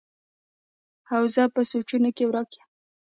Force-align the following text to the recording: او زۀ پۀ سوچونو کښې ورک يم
او 1.13 1.23
زۀ 1.33 1.43
پۀ 1.53 1.61
سوچونو 1.71 2.09
کښې 2.17 2.25
ورک 2.27 2.49
يم 2.57 2.67